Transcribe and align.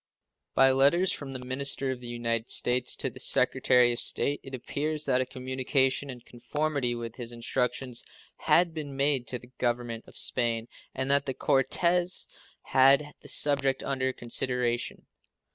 By 0.55 0.71
letters 0.71 1.11
from 1.11 1.33
the 1.33 1.37
minister 1.45 1.91
of 1.91 1.99
the 1.99 2.07
United 2.07 2.49
States 2.49 2.95
to 2.95 3.11
the 3.11 3.19
Secretary 3.19 3.93
of 3.93 3.99
State 3.99 4.39
it 4.41 4.55
appears 4.55 5.05
that 5.05 5.21
a 5.21 5.27
communication 5.27 6.09
in 6.09 6.21
conformity 6.21 6.95
with 6.95 7.17
his 7.17 7.31
instructions 7.31 8.03
had 8.37 8.73
been 8.73 8.97
made 8.97 9.27
to 9.27 9.37
the 9.37 9.51
Government 9.59 10.05
of 10.07 10.17
Spain, 10.17 10.67
and 10.95 11.11
that 11.11 11.27
the 11.27 11.35
Cortes 11.35 12.27
had 12.63 13.13
the 13.21 13.29
subject 13.29 13.83
under 13.83 14.11
consideration. 14.11 15.05